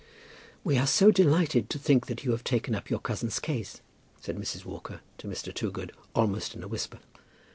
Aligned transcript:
"We 0.63 0.79
are 0.79 0.87
so 0.87 1.11
delighted 1.11 1.69
to 1.69 1.77
think 1.77 2.07
that 2.07 2.23
you 2.25 2.31
have 2.31 2.43
taken 2.43 2.73
up 2.73 2.89
your 2.89 2.97
cousin's 2.99 3.37
case," 3.37 3.81
said 4.19 4.35
Mrs. 4.35 4.65
Walker 4.65 5.01
to 5.19 5.27
Mr. 5.27 5.53
Toogood, 5.53 5.91
almost 6.15 6.55
in 6.55 6.63
a 6.63 6.67
whisper. 6.67 6.97